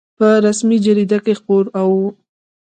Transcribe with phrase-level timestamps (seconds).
[0.17, 1.89] په رسمي جریده کې خپور او